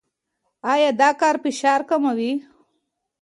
[0.71, 2.31] ایا دا کار فشار کموي؟